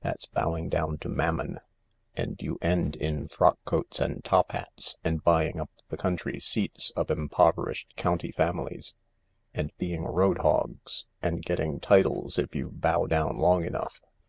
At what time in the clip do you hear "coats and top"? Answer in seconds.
3.64-4.52